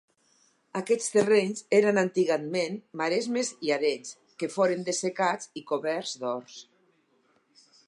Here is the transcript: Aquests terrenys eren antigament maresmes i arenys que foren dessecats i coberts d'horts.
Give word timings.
Aquests 0.77 1.09
terrenys 1.15 1.59
eren 1.79 1.99
antigament 2.03 2.79
maresmes 3.03 3.53
i 3.69 3.73
arenys 3.77 4.17
que 4.43 4.51
foren 4.55 4.83
dessecats 4.89 5.53
i 5.63 5.67
coberts 5.75 6.19
d'horts. 6.25 6.59